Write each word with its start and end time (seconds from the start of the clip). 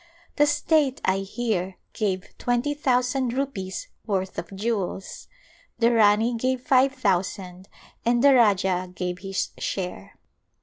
The 0.37 0.47
state, 0.47 0.99
I 1.05 1.19
hear, 1.19 1.77
gave 1.93 2.35
twenty 2.39 2.73
thousand 2.73 3.33
rupees* 3.33 3.87
worth 4.07 4.39
of 4.39 4.49
jewels, 4.55 5.27
the 5.77 5.91
Rani 5.91 6.33
gave 6.35 6.61
five 6.65 6.93
thousand 6.93 7.69
and 8.03 8.23
the 8.23 8.33
Rajah 8.33 8.93
gave 8.95 9.19
his 9.19 9.49
share. 9.59 10.15